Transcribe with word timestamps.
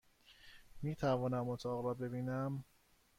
میتوانم 0.81 1.49
اتاق 1.49 1.85
را 1.85 1.93
ببینم؟ 1.93 2.63